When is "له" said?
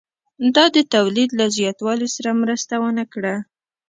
1.39-1.45